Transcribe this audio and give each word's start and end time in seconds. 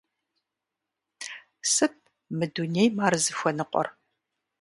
Сыт 1.73 1.93
мы 2.37 2.45
дунейм 2.53 2.95
ар 3.05 3.13
зыхуэныкъуэр? 3.23 3.87